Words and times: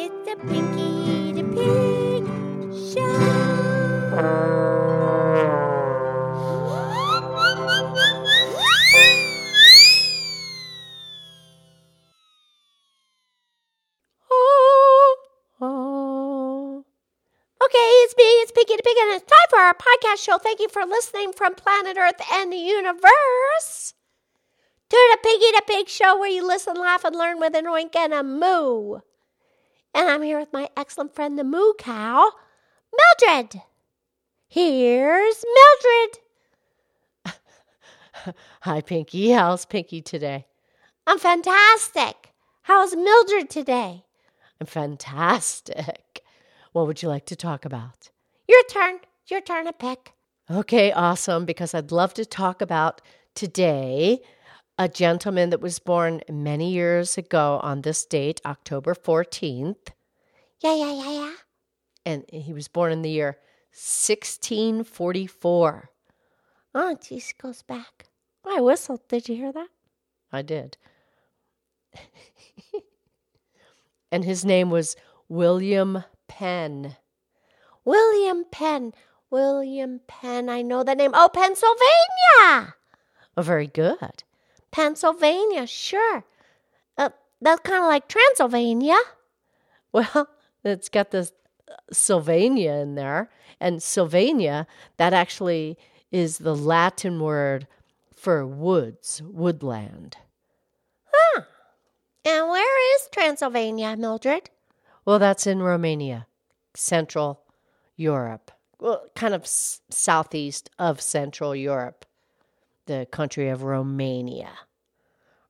It's 0.00 0.14
the 0.30 0.36
Pinky 0.46 1.32
the 1.32 1.42
Pig 1.42 2.22
Show. 2.94 3.02
Oh. 15.60 16.84
Okay, 17.60 17.76
it's 17.76 18.14
me, 18.16 18.22
it's 18.22 18.52
Pinky 18.52 18.76
the 18.76 18.82
Pig, 18.84 18.96
and 19.00 19.14
it's 19.16 19.24
time 19.24 19.48
for 19.50 19.58
our 19.58 19.74
podcast 19.74 20.22
show. 20.22 20.38
Thank 20.38 20.60
you 20.60 20.68
for 20.68 20.84
listening 20.84 21.32
from 21.32 21.56
planet 21.56 21.96
Earth 21.98 22.22
and 22.34 22.52
the 22.52 22.56
universe 22.56 23.94
to 24.90 24.96
the 25.10 25.18
Piggy 25.24 25.50
the 25.56 25.62
Pig 25.66 25.88
show 25.88 26.16
where 26.16 26.30
you 26.30 26.46
listen, 26.46 26.76
laugh, 26.76 27.02
and 27.04 27.16
learn 27.16 27.40
with 27.40 27.56
an 27.56 27.64
oink 27.64 27.96
and 27.96 28.14
a 28.14 28.22
moo. 28.22 29.00
And 29.98 30.08
I'm 30.08 30.22
here 30.22 30.38
with 30.38 30.52
my 30.52 30.68
excellent 30.76 31.12
friend, 31.12 31.36
the 31.36 31.42
moo 31.42 31.72
cow, 31.76 32.30
Mildred. 33.20 33.62
Here's 34.46 35.44
Mildred. 37.24 38.34
Hi, 38.60 38.80
Pinky. 38.80 39.30
How's 39.30 39.64
Pinky 39.64 40.00
today? 40.00 40.46
I'm 41.04 41.18
fantastic. 41.18 42.32
How's 42.62 42.94
Mildred 42.94 43.50
today? 43.50 44.04
I'm 44.60 44.68
fantastic. 44.68 46.22
What 46.70 46.86
would 46.86 47.02
you 47.02 47.08
like 47.08 47.26
to 47.26 47.34
talk 47.34 47.64
about? 47.64 48.10
Your 48.46 48.62
turn. 48.70 49.00
Your 49.26 49.40
turn 49.40 49.64
to 49.64 49.72
pick. 49.72 50.12
Okay, 50.48 50.92
awesome, 50.92 51.44
because 51.44 51.74
I'd 51.74 51.90
love 51.90 52.14
to 52.14 52.24
talk 52.24 52.62
about 52.62 53.02
today 53.34 54.20
a 54.78 54.88
gentleman 54.88 55.50
that 55.50 55.60
was 55.60 55.78
born 55.80 56.22
many 56.30 56.70
years 56.72 57.18
ago 57.18 57.60
on 57.62 57.82
this 57.82 58.04
date, 58.06 58.40
October 58.46 58.94
14th, 58.94 59.88
Yeah, 60.62 60.74
yeah, 60.74 60.92
yeah, 60.92 61.10
yeah. 61.12 61.34
and 62.06 62.24
he 62.32 62.52
was 62.52 62.68
born 62.68 62.92
in 62.92 63.02
the 63.02 63.10
year 63.10 63.36
1644. 63.72 65.90
Oh, 66.74 66.96
geez, 67.00 67.32
goes 67.40 67.62
back. 67.62 68.06
I 68.46 68.60
whistled. 68.60 69.06
Did 69.08 69.28
you 69.28 69.36
hear 69.36 69.52
that? 69.52 69.68
I 70.32 70.42
did. 70.42 70.76
and 74.12 74.24
his 74.24 74.44
name 74.44 74.70
was 74.70 74.96
William 75.28 76.04
Penn. 76.28 76.96
William 77.84 78.44
Penn. 78.50 78.92
William 79.30 80.00
Penn. 80.06 80.48
I 80.48 80.62
know 80.62 80.82
the 80.84 80.94
name. 80.94 81.10
Oh, 81.14 81.28
Pennsylvania. 81.32 82.74
Oh, 83.36 83.42
very 83.42 83.66
good. 83.66 84.22
Pennsylvania, 84.70 85.66
sure. 85.66 86.24
Uh, 86.96 87.10
that's 87.40 87.60
kind 87.60 87.82
of 87.82 87.88
like 87.88 88.08
Transylvania. 88.08 88.96
Well, 89.90 90.28
it's 90.64 90.90
got 90.90 91.12
this 91.12 91.32
uh, 91.66 91.74
Sylvania 91.90 92.72
in 92.74 92.94
there. 92.94 93.30
And 93.58 93.82
Sylvania, 93.82 94.66
that 94.98 95.14
actually 95.14 95.78
is 96.12 96.36
the 96.38 96.54
Latin 96.54 97.20
word 97.20 97.66
for 98.14 98.46
woods, 98.46 99.22
woodland. 99.24 100.18
Huh. 101.10 101.42
And 102.24 102.48
where 102.48 102.96
is 102.96 103.08
Transylvania, 103.10 103.96
Mildred? 103.96 104.50
Well, 105.06 105.18
that's 105.18 105.46
in 105.46 105.62
Romania, 105.62 106.26
Central 106.74 107.40
Europe, 107.96 108.50
well, 108.78 109.04
kind 109.16 109.32
of 109.32 109.44
s- 109.44 109.80
southeast 109.88 110.68
of 110.78 111.00
Central 111.00 111.56
Europe, 111.56 112.04
the 112.88 113.06
country 113.12 113.48
of 113.48 113.62
Romania. 113.62 114.50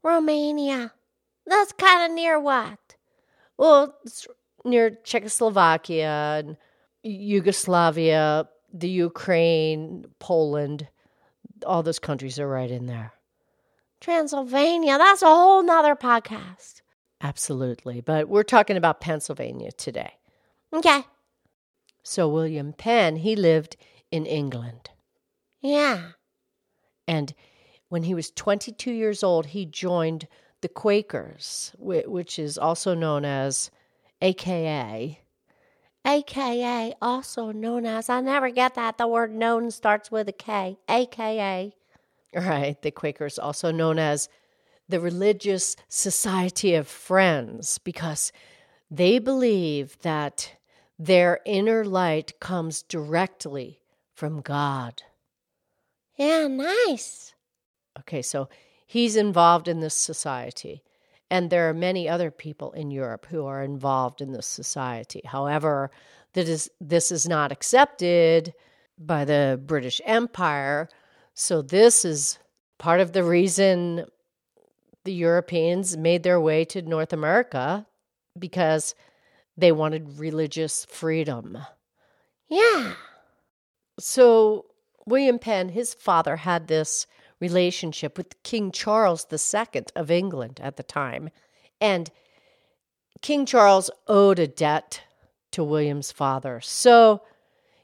Romania. 0.02 0.92
That's 1.46 1.72
kind 1.72 2.04
of 2.10 2.14
near 2.14 2.38
what? 2.38 2.96
Well, 3.56 3.96
it's 4.04 4.28
near 4.64 4.90
Czechoslovakia 4.90 6.42
and 6.44 6.56
Yugoslavia, 7.02 8.48
the 8.72 8.90
Ukraine, 8.90 10.04
Poland. 10.18 10.88
All 11.64 11.82
those 11.82 11.98
countries 11.98 12.38
are 12.38 12.48
right 12.48 12.70
in 12.70 12.86
there. 12.86 13.12
Transylvania. 14.00 14.98
That's 14.98 15.22
a 15.22 15.26
whole 15.26 15.62
nother 15.62 15.96
podcast. 15.96 16.82
Absolutely. 17.20 18.00
But 18.00 18.28
we're 18.28 18.42
talking 18.42 18.76
about 18.76 19.00
Pennsylvania 19.00 19.72
today. 19.72 20.12
Okay. 20.72 21.02
So, 22.02 22.28
William 22.28 22.72
Penn, 22.72 23.16
he 23.16 23.34
lived 23.34 23.76
in 24.10 24.24
England. 24.26 24.90
Yeah. 25.60 26.10
And 27.08 27.34
when 27.88 28.02
he 28.04 28.14
was 28.14 28.30
22 28.30 28.92
years 28.92 29.24
old, 29.24 29.46
he 29.46 29.64
joined 29.64 30.28
the 30.60 30.68
Quakers, 30.68 31.72
which 31.78 32.38
is 32.38 32.58
also 32.58 32.94
known 32.94 33.24
as 33.24 33.70
AKA. 34.20 35.20
AKA, 36.06 36.94
also 37.00 37.50
known 37.50 37.86
as, 37.86 38.08
I 38.08 38.20
never 38.20 38.50
get 38.50 38.74
that. 38.74 38.98
The 38.98 39.08
word 39.08 39.34
known 39.34 39.70
starts 39.70 40.10
with 40.10 40.28
a 40.28 40.32
K. 40.32 40.78
AKA. 40.88 41.74
Right, 42.34 42.80
the 42.82 42.90
Quakers, 42.90 43.38
also 43.38 43.72
known 43.72 43.98
as 43.98 44.28
the 44.88 45.00
Religious 45.00 45.76
Society 45.88 46.74
of 46.74 46.86
Friends, 46.86 47.78
because 47.78 48.32
they 48.90 49.18
believe 49.18 49.98
that 50.02 50.52
their 50.98 51.40
inner 51.46 51.84
light 51.84 52.40
comes 52.40 52.82
directly 52.82 53.80
from 54.12 54.40
God. 54.40 55.02
Yeah, 56.18 56.48
nice. 56.48 57.32
Okay, 58.00 58.22
so 58.22 58.48
he's 58.86 59.16
involved 59.16 59.68
in 59.68 59.80
this 59.80 59.94
society. 59.94 60.82
And 61.30 61.50
there 61.50 61.68
are 61.68 61.74
many 61.74 62.08
other 62.08 62.30
people 62.30 62.72
in 62.72 62.90
Europe 62.90 63.26
who 63.26 63.46
are 63.46 63.62
involved 63.62 64.20
in 64.20 64.32
this 64.32 64.46
society. 64.46 65.22
However, 65.24 65.90
that 66.32 66.48
is, 66.48 66.70
this 66.80 67.12
is 67.12 67.28
not 67.28 67.52
accepted 67.52 68.54
by 68.98 69.24
the 69.24 69.60
British 69.64 70.00
Empire. 70.04 70.88
So, 71.34 71.62
this 71.62 72.04
is 72.04 72.38
part 72.78 73.00
of 73.00 73.12
the 73.12 73.22
reason 73.22 74.06
the 75.04 75.12
Europeans 75.12 75.96
made 75.96 76.22
their 76.22 76.40
way 76.40 76.64
to 76.66 76.82
North 76.82 77.12
America 77.12 77.86
because 78.38 78.94
they 79.56 79.72
wanted 79.72 80.18
religious 80.18 80.84
freedom. 80.86 81.58
Yeah. 82.48 82.94
So, 84.00 84.66
William 85.08 85.38
Penn, 85.38 85.70
his 85.70 85.94
father 85.94 86.36
had 86.36 86.68
this 86.68 87.06
relationship 87.40 88.16
with 88.18 88.42
King 88.42 88.70
Charles 88.70 89.26
II 89.32 89.84
of 89.96 90.10
England 90.10 90.60
at 90.62 90.76
the 90.76 90.82
time. 90.82 91.30
And 91.80 92.10
King 93.22 93.46
Charles 93.46 93.90
owed 94.06 94.38
a 94.38 94.46
debt 94.46 95.02
to 95.52 95.64
William's 95.64 96.12
father. 96.12 96.60
So 96.60 97.22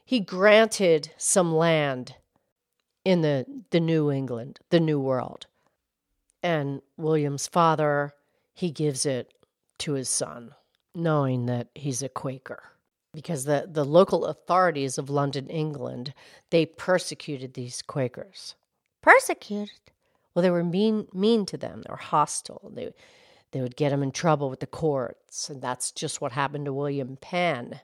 he 0.05 0.19
granted 0.19 1.11
some 1.17 1.53
land 1.53 2.15
in 3.03 3.21
the, 3.21 3.45
the 3.71 3.79
New 3.79 4.11
England, 4.11 4.59
the 4.69 4.79
New 4.79 4.99
World. 4.99 5.47
And 6.43 6.81
William's 6.97 7.47
father, 7.47 8.13
he 8.53 8.69
gives 8.71 9.05
it 9.05 9.33
to 9.79 9.93
his 9.93 10.09
son, 10.09 10.53
knowing 10.93 11.47
that 11.47 11.69
he's 11.73 12.03
a 12.03 12.09
Quaker. 12.09 12.74
Because 13.15 13.45
the, 13.45 13.67
the 13.71 13.85
local 13.85 14.25
authorities 14.25 14.97
of 14.97 15.09
London, 15.09 15.47
England, 15.47 16.13
they 16.49 16.65
persecuted 16.65 17.53
these 17.53 17.81
Quakers. 17.81 18.55
Persecuted. 19.01 19.71
Well, 20.33 20.43
they 20.43 20.49
were 20.49 20.63
mean 20.63 21.07
mean 21.13 21.45
to 21.47 21.57
them. 21.57 21.81
They 21.81 21.91
were 21.91 21.97
hostile. 21.97 22.71
They 22.73 22.91
they 23.51 23.61
would 23.61 23.77
get 23.77 23.89
them 23.89 24.03
in 24.03 24.11
trouble 24.11 24.49
with 24.49 24.59
the 24.59 24.67
courts, 24.67 25.49
and 25.49 25.61
that's 25.61 25.91
just 25.91 26.19
what 26.19 26.33
happened 26.33 26.65
to 26.65 26.73
William 26.73 27.17
Penn. 27.21 27.79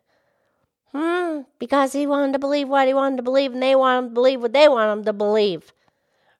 Hmm. 0.92 1.42
Because 1.59 1.94
he 1.94 2.06
wanted 2.06 2.34
to 2.34 2.40
believe 2.40 2.68
what 2.68 2.88
he 2.88 2.94
wanted 2.94 3.18
to 3.18 3.24
believe, 3.24 3.53
and 3.53 3.63
they 3.63 3.75
wanted 3.75 4.09
to 4.09 4.13
believe 4.13 4.42
what 4.42 4.52
they 4.52 4.68
wanted 4.68 4.92
him 4.92 5.06
to 5.06 5.13
believe. 5.13 5.72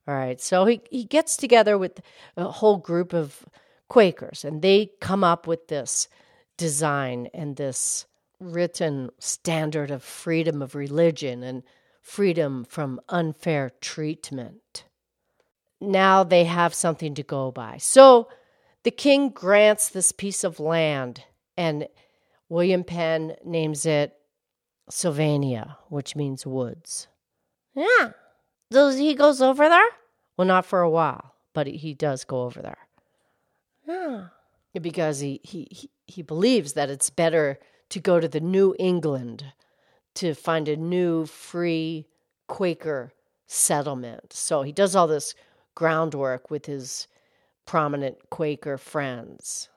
All 0.08 0.16
right, 0.16 0.42
so 0.42 0.66
he 0.66 0.82
he 0.90 1.06
gets 1.06 1.38
together 1.38 1.78
with 1.78 2.02
a 2.36 2.52
whole 2.52 2.78
group 2.78 3.14
of 3.14 3.46
Quakers, 3.88 4.44
and 4.44 4.62
they 4.62 4.92
come 5.00 5.24
up 5.24 5.48
with 5.48 5.70
this 5.70 6.10
design 6.58 7.30
and 7.34 7.56
this 7.56 8.06
written 8.42 9.12
standard 9.20 9.92
of 9.92 10.04
freedom 10.04 10.62
of 10.62 10.74
religion 10.76 11.44
and 11.44 11.64
freedom 12.02 12.66
from 12.66 13.00
unfair 13.08 13.72
treatment. 13.80 14.84
Now 15.80 16.24
they 16.24 16.46
have 16.46 16.74
something 16.74 17.14
to 17.16 17.24
go 17.24 17.52
by. 17.52 17.78
So 17.78 18.28
the 18.84 18.92
king 18.92 19.30
grants 19.30 19.90
this 19.90 20.12
piece 20.12 20.44
of 20.44 20.60
land, 20.60 21.24
and 21.56 21.88
William 22.50 22.84
Penn 22.84 23.36
names 23.46 23.86
it 23.86 24.14
Sylvania, 24.90 25.78
which 25.90 26.16
means 26.16 26.46
woods. 26.46 27.08
Yeah. 27.76 28.12
So 28.72 28.90
he 28.90 29.14
goes 29.14 29.42
over 29.42 29.70
there? 29.70 29.90
Well, 30.36 30.48
not 30.48 30.66
for 30.66 30.82
a 30.82 30.90
while, 30.90 31.36
but 31.54 31.68
he 31.68 31.94
does 31.94 32.24
go 32.24 32.44
over 32.44 32.62
there 32.62 32.78
Yeah. 33.88 34.28
because 34.82 35.20
he, 35.20 35.40
he, 35.44 35.68
he, 35.70 35.90
he 36.08 36.22
believes 36.24 36.74
that 36.74 36.90
it's 36.90 37.10
better 37.10 37.60
to 37.92 38.00
go 38.00 38.20
to 38.20 38.28
the 38.28 38.40
New 38.40 38.76
England 38.80 39.54
to 40.16 40.34
find 40.34 40.68
a 40.68 40.76
new 40.76 41.26
free 41.26 42.08
Quaker 42.48 43.14
settlement. 43.48 44.34
So 44.34 44.64
he 44.64 44.72
does 44.72 44.96
all 44.96 45.08
this 45.08 45.36
groundwork 45.76 46.50
with 46.50 46.66
his 46.66 47.08
prominent 47.66 48.18
Quaker 48.30 48.78
friends. 48.78 49.70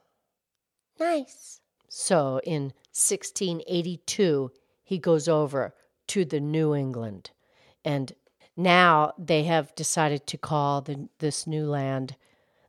Nice. 0.98 1.60
So 1.88 2.40
in 2.44 2.72
1682, 2.92 4.50
he 4.82 4.98
goes 4.98 5.28
over 5.28 5.74
to 6.08 6.24
the 6.24 6.40
New 6.40 6.74
England. 6.74 7.30
And 7.84 8.12
now 8.56 9.12
they 9.18 9.44
have 9.44 9.74
decided 9.74 10.26
to 10.28 10.38
call 10.38 10.80
the, 10.80 11.08
this 11.18 11.46
new 11.46 11.66
land, 11.66 12.16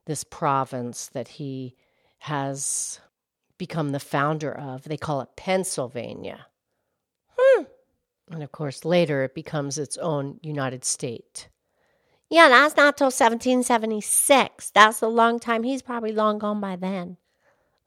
this 0.06 0.24
province 0.24 1.08
that 1.08 1.28
he 1.28 1.76
has 2.20 3.00
become 3.58 3.92
the 3.92 4.00
founder 4.00 4.52
of, 4.52 4.84
they 4.84 4.98
call 4.98 5.22
it 5.22 5.36
Pennsylvania. 5.36 6.48
Hmm. 7.38 7.64
And 8.32 8.44
of 8.44 8.52
course, 8.52 8.86
later 8.86 9.24
it 9.24 9.36
becomes 9.36 9.78
its 9.78 9.98
own 9.98 10.40
United 10.42 10.84
State. 10.84 11.50
Yeah, 12.30 12.50
that's 12.50 12.76
not 12.76 12.98
till 12.98 13.06
1776. 13.06 14.72
That's 14.72 15.02
a 15.02 15.08
long 15.08 15.40
time. 15.40 15.64
He's 15.64 15.82
probably 15.82 16.12
long 16.12 16.40
gone 16.40 16.60
by 16.60 16.76
then. 16.76 17.18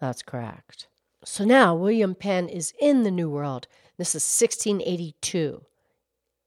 That's 0.01 0.23
correct. 0.23 0.87
So 1.25 1.45
now 1.45 1.75
William 1.75 2.15
Penn 2.15 2.49
is 2.49 2.73
in 2.81 3.03
the 3.03 3.11
New 3.11 3.29
World. 3.29 3.67
This 3.97 4.15
is 4.15 4.23
1682. 4.23 5.65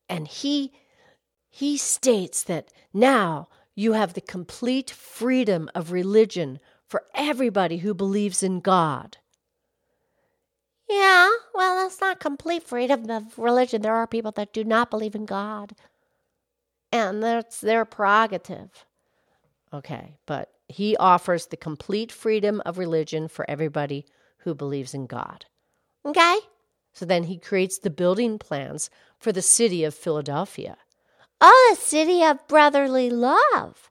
And 0.07 0.27
he 0.27 0.71
he 1.49 1.77
states 1.77 2.43
that 2.43 2.71
now 2.93 3.49
you 3.75 3.91
have 3.93 4.13
the 4.13 4.21
complete 4.21 4.89
freedom 4.89 5.69
of 5.75 5.91
religion 5.91 6.59
for 6.91 7.05
everybody 7.15 7.77
who 7.77 7.93
believes 7.93 8.43
in 8.43 8.59
God. 8.59 9.17
Yeah, 10.89 11.29
well, 11.55 11.77
that's 11.77 12.01
not 12.01 12.19
complete 12.19 12.63
freedom 12.63 13.09
of 13.09 13.39
religion. 13.39 13.81
There 13.81 13.95
are 13.95 14.05
people 14.05 14.33
that 14.33 14.51
do 14.51 14.65
not 14.65 14.91
believe 14.91 15.15
in 15.15 15.25
God, 15.25 15.71
and 16.91 17.23
that's 17.23 17.61
their 17.61 17.85
prerogative. 17.85 18.85
Okay, 19.73 20.15
but 20.25 20.51
he 20.67 20.97
offers 20.97 21.45
the 21.45 21.55
complete 21.55 22.11
freedom 22.11 22.61
of 22.65 22.77
religion 22.77 23.29
for 23.29 23.49
everybody 23.49 24.05
who 24.39 24.53
believes 24.53 24.93
in 24.93 25.05
God. 25.05 25.45
Okay? 26.05 26.39
So 26.91 27.05
then 27.05 27.23
he 27.23 27.37
creates 27.37 27.79
the 27.79 27.89
building 27.89 28.37
plans 28.37 28.89
for 29.17 29.31
the 29.31 29.41
city 29.41 29.85
of 29.85 29.95
Philadelphia. 29.95 30.75
Oh, 31.39 31.73
the 31.73 31.81
city 31.81 32.21
of 32.21 32.45
brotherly 32.49 33.09
love. 33.09 33.90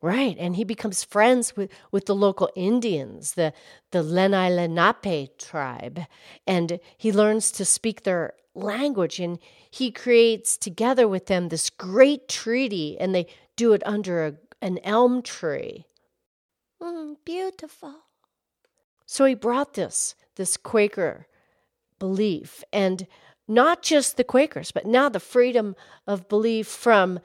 Right, 0.00 0.36
and 0.38 0.54
he 0.54 0.62
becomes 0.62 1.02
friends 1.02 1.56
with, 1.56 1.72
with 1.90 2.06
the 2.06 2.14
local 2.14 2.50
Indians, 2.54 3.32
the, 3.32 3.52
the 3.90 4.02
Lenni 4.02 4.54
Lenape 4.54 5.36
tribe, 5.38 6.02
and 6.46 6.78
he 6.96 7.10
learns 7.10 7.50
to 7.52 7.64
speak 7.64 8.04
their 8.04 8.34
language 8.54 9.18
and 9.18 9.38
he 9.70 9.90
creates 9.90 10.56
together 10.56 11.06
with 11.08 11.26
them 11.26 11.48
this 11.48 11.70
great 11.70 12.28
treaty 12.28 12.98
and 12.98 13.14
they 13.14 13.26
do 13.56 13.72
it 13.72 13.82
under 13.86 14.26
a, 14.26 14.34
an 14.60 14.78
elm 14.84 15.22
tree. 15.22 15.86
Mm, 16.82 17.16
beautiful. 17.24 17.94
So 19.06 19.24
he 19.24 19.34
brought 19.34 19.74
this, 19.74 20.14
this 20.36 20.56
Quaker 20.56 21.26
belief, 21.98 22.62
and 22.72 23.06
not 23.46 23.82
just 23.82 24.16
the 24.16 24.24
Quakers, 24.24 24.70
but 24.70 24.86
now 24.86 25.08
the 25.08 25.20
freedom 25.20 25.74
of 26.06 26.28
belief 26.28 26.66
from 26.66 27.18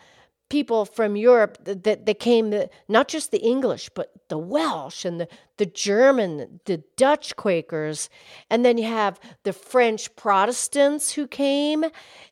people 0.54 0.86
from 0.86 1.16
Europe 1.16 1.58
that, 1.66 2.06
that 2.06 2.20
came, 2.20 2.54
not 2.88 3.08
just 3.08 3.32
the 3.32 3.40
English, 3.40 3.90
but 3.96 4.12
the 4.30 4.38
Welsh 4.38 5.04
and 5.04 5.20
the, 5.20 5.28
the 5.58 5.66
German, 5.66 6.60
the 6.66 6.84
Dutch 6.96 7.36
Quakers. 7.36 8.08
And 8.52 8.64
then 8.64 8.78
you 8.78 8.84
have 8.84 9.20
the 9.42 9.52
French 9.52 10.16
Protestants 10.16 11.14
who 11.14 11.26
came, 11.26 11.86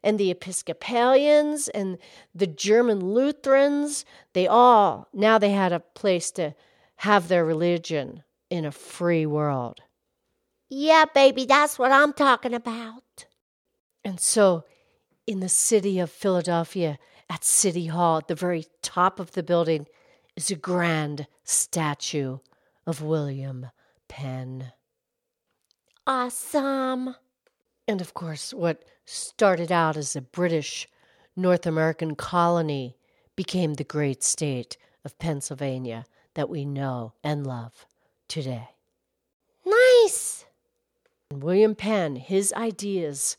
and 0.04 0.20
the 0.20 0.30
Episcopalians, 0.30 1.68
and 1.70 1.98
the 2.36 2.46
German 2.46 3.00
Lutherans. 3.00 4.06
They 4.34 4.46
all, 4.46 5.08
now 5.14 5.40
they 5.40 5.50
had 5.50 5.74
a 5.74 5.80
place 5.80 6.30
to 6.34 6.54
have 6.98 7.28
their 7.28 7.44
religion 7.44 8.22
in 8.52 8.66
a 8.66 8.72
free 8.72 9.26
world. 9.26 9.82
Yeah, 10.70 11.06
baby, 11.12 11.46
that's 11.46 11.80
what 11.80 11.92
I'm 11.92 12.14
talking 12.14 12.54
about. 12.54 13.26
And 14.04 14.20
so, 14.20 14.66
in 15.28 15.40
the 15.40 15.50
city 15.50 16.00
of 16.00 16.10
Philadelphia, 16.12 16.98
at 17.30 17.44
City 17.44 17.88
Hall, 17.88 18.18
at 18.18 18.28
the 18.28 18.36
very 18.36 18.66
top 18.82 19.20
of 19.20 19.32
the 19.32 19.44
building, 19.44 19.88
is 20.36 20.52
a 20.52 20.56
grand 20.56 21.28
statue 21.44 22.40
of 22.86 23.02
William 23.02 23.68
Penn. 24.08 24.74
Awesome. 26.06 27.16
And 27.88 28.02
of 28.02 28.14
course, 28.14 28.54
what 28.54 28.84
started 29.06 29.72
out 29.72 29.98
as 29.98 30.16
a 30.16 30.22
British 30.22 30.88
North 31.36 31.66
American 31.66 32.16
colony 32.16 32.98
became 33.36 33.76
the 33.76 33.84
great 33.84 34.24
state 34.24 34.78
of 35.06 35.18
Pennsylvania 35.20 36.06
that 36.34 36.50
we 36.50 36.66
know 36.66 37.14
and 37.24 37.46
love 37.46 37.86
today. 38.28 38.70
Nice. 39.66 40.46
William 41.32 41.76
Penn, 41.76 42.18
his 42.18 42.54
ideas 42.54 43.38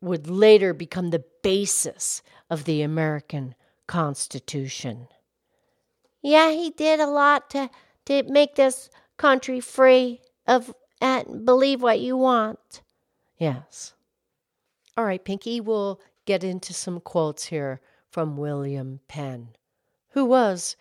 would 0.00 0.28
later 0.28 0.72
become 0.72 1.10
the 1.10 1.24
basis 1.42 2.22
of 2.50 2.64
the 2.64 2.82
American 2.82 3.54
Constitution. 3.86 5.08
Yeah, 6.22 6.50
he 6.50 6.70
did 6.70 7.00
a 7.00 7.06
lot 7.06 7.50
to 7.50 7.70
to 8.06 8.22
make 8.24 8.54
this 8.54 8.88
country 9.16 9.60
free 9.60 10.20
of 10.46 10.74
and 11.00 11.44
believe 11.44 11.82
what 11.82 12.00
you 12.00 12.16
want. 12.16 12.82
Yes. 13.36 13.92
All 14.96 15.04
right, 15.04 15.24
Pinky, 15.24 15.60
we'll 15.60 16.00
get 16.24 16.42
into 16.42 16.74
some 16.74 17.00
quotes 17.00 17.44
here 17.46 17.80
from 18.10 18.36
William 18.36 19.00
Penn, 19.08 19.50
who 20.10 20.24
was 20.24 20.76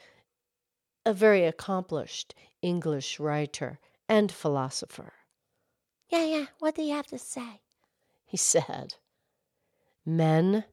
a 1.05 1.13
very 1.13 1.45
accomplished 1.45 2.33
English 2.61 3.19
writer 3.19 3.79
and 4.09 4.31
philosopher. 4.31 5.13
Yeah, 6.09 6.25
yeah. 6.25 6.45
What 6.59 6.75
do 6.75 6.81
you 6.81 6.95
have 6.95 7.07
to 7.07 7.19
say? 7.19 7.61
He 8.25 8.37
said, 8.37 8.95
Men 10.07 10.63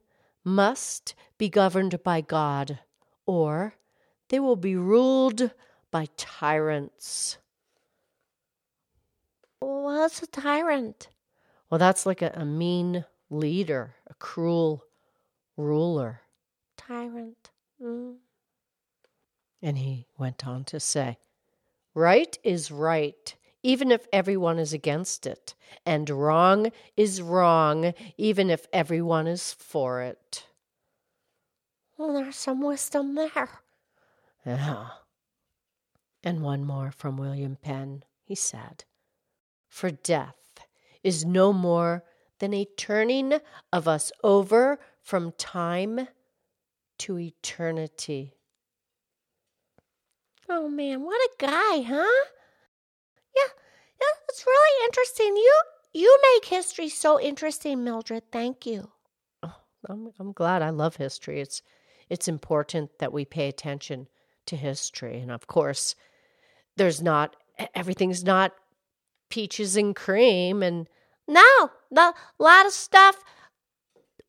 must 0.45 1.13
be 1.37 1.49
governed 1.49 2.01
by 2.03 2.21
God, 2.21 2.79
or 3.25 3.75
they 4.29 4.39
will 4.39 4.55
be 4.55 4.77
ruled 4.77 5.51
by 5.91 6.07
tyrants. 6.15 7.37
What's 9.59 10.23
a 10.23 10.27
tyrant? 10.27 11.09
Well, 11.69 11.79
that's 11.79 12.05
like 12.05 12.21
a, 12.21 12.31
a 12.33 12.45
mean 12.45 13.03
leader, 13.29 13.95
a 14.07 14.13
cruel 14.13 14.85
ruler. 15.57 16.21
Tyrant. 16.77 17.49
Mm. 17.83 18.15
And 19.61 19.77
he 19.77 20.07
went 20.17 20.47
on 20.47 20.63
to 20.65 20.79
say, 20.79 21.17
Right 21.93 22.37
is 22.41 22.71
right, 22.71 23.35
even 23.65 23.91
if 23.91 24.05
everyone 24.13 24.59
is 24.59 24.73
against 24.73 25.25
it, 25.25 25.55
and 25.87 26.07
wrong 26.07 26.71
is 26.95 27.19
wrong, 27.19 27.95
even 28.15 28.51
if 28.51 28.67
everyone 28.71 29.25
is 29.25 29.53
for 29.53 30.03
it. 30.03 30.45
Well, 31.97 32.13
there's 32.13 32.35
some 32.35 32.61
wisdom 32.61 33.15
there. 33.15 33.49
Yeah. 34.45 34.89
And 36.23 36.43
one 36.43 36.63
more 36.63 36.91
from 36.91 37.17
William 37.17 37.57
Penn. 37.59 38.03
He 38.23 38.35
said, 38.35 38.83
For 39.67 39.89
death 39.89 40.59
is 41.03 41.25
no 41.25 41.51
more 41.51 42.03
than 42.37 42.53
a 42.53 42.67
turning 42.77 43.39
of 43.73 43.87
us 43.87 44.11
over 44.23 44.77
from 45.01 45.31
time 45.39 46.07
to 46.99 47.17
eternity. 47.17 48.35
Oh 50.47 50.69
man, 50.69 51.01
what 51.03 51.19
a 51.19 51.29
guy, 51.39 51.81
huh? 51.81 52.25
It's 54.35 54.45
really 54.45 54.85
interesting. 54.85 55.37
You 55.37 55.61
you 55.93 56.19
make 56.33 56.43
history 56.43 56.89
so 56.89 57.21
interesting, 57.21 57.85
Mildred. 57.85 58.23
Thank 58.33 58.65
you. 58.65 58.91
Oh, 59.43 59.55
I'm 59.87 60.11
I'm 60.19 60.33
glad. 60.33 60.61
I 60.61 60.71
love 60.71 60.97
history. 60.97 61.39
It's 61.39 61.61
it's 62.09 62.27
important 62.27 62.99
that 62.99 63.13
we 63.13 63.23
pay 63.23 63.47
attention 63.47 64.09
to 64.47 64.57
history, 64.57 65.21
and 65.21 65.31
of 65.31 65.47
course, 65.47 65.95
there's 66.75 67.01
not 67.01 67.37
everything's 67.73 68.25
not 68.25 68.51
peaches 69.29 69.77
and 69.77 69.95
cream, 69.95 70.61
and 70.61 70.89
no, 71.29 71.71
a 71.95 72.13
lot 72.37 72.65
of 72.65 72.73
stuff 72.73 73.23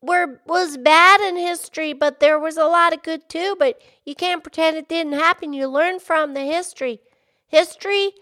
were 0.01 0.39
was 0.45 0.77
bad 0.77 1.19
in 1.19 1.35
history, 1.35 1.91
but 1.91 2.21
there 2.21 2.39
was 2.39 2.55
a 2.55 2.63
lot 2.63 2.93
of 2.93 3.03
good 3.03 3.27
too. 3.27 3.57
But 3.59 3.81
you 4.05 4.15
can't 4.15 4.41
pretend 4.41 4.77
it 4.77 4.87
didn't 4.87 5.19
happen. 5.19 5.51
You 5.51 5.67
learn 5.67 5.99
from 5.99 6.33
the 6.33 6.45
history. 6.45 7.01
History 7.49 8.13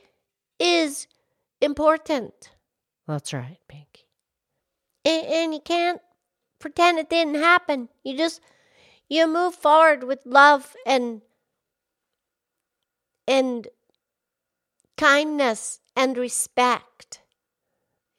is 0.59 1.05
important. 1.61 2.51
That's 3.07 3.33
right, 3.33 3.59
Pinky. 3.67 4.07
And, 5.03 5.25
and 5.25 5.53
you 5.53 5.59
can't 5.59 6.01
pretend 6.59 6.99
it 6.99 7.09
didn't 7.09 7.35
happen. 7.35 7.89
You 8.03 8.17
just 8.17 8.41
you 9.07 9.27
move 9.27 9.55
forward 9.55 10.03
with 10.03 10.19
love 10.25 10.75
and 10.85 11.21
and 13.27 13.67
kindness 14.97 15.79
and 15.95 16.17
respect. 16.17 17.21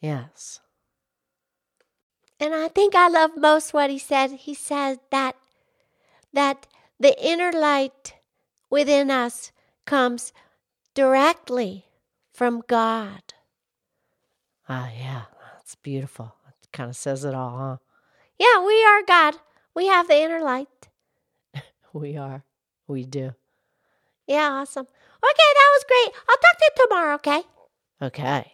Yes. 0.00 0.60
And 2.38 2.54
I 2.54 2.68
think 2.68 2.94
I 2.94 3.08
love 3.08 3.30
most 3.36 3.72
what 3.72 3.90
he 3.90 3.98
said. 3.98 4.30
He 4.32 4.54
said 4.54 5.00
that 5.10 5.36
that 6.32 6.66
the 7.00 7.16
inner 7.24 7.50
light 7.50 8.14
within 8.70 9.10
us 9.10 9.52
comes 9.86 10.32
directly 10.94 11.86
from 12.36 12.62
God. 12.68 13.32
Ah, 14.68 14.90
yeah, 14.94 15.22
that's 15.54 15.74
beautiful. 15.76 16.34
It 16.62 16.68
kind 16.70 16.90
of 16.90 16.96
says 16.96 17.24
it 17.24 17.34
all, 17.34 17.56
huh? 17.56 17.76
Yeah, 18.38 18.64
we 18.64 18.84
are 18.84 19.02
God. 19.02 19.36
We 19.74 19.86
have 19.86 20.06
the 20.08 20.20
inner 20.20 20.40
light. 20.42 20.88
We 21.94 22.18
are. 22.18 22.44
We 22.86 23.06
do. 23.06 23.32
Yeah, 24.26 24.50
awesome. 24.50 24.84
Okay, 24.84 25.50
that 25.54 25.70
was 25.74 25.84
great. 25.88 26.12
I'll 26.28 26.36
talk 26.36 26.58
to 26.58 26.64
you 26.64 26.86
tomorrow, 26.86 27.14
okay? 27.14 27.42
Okay. 28.02 28.52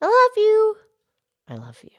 I 0.00 0.06
love 0.06 0.36
you. 0.36 0.76
I 1.48 1.54
love 1.56 1.78
you. 1.82 1.90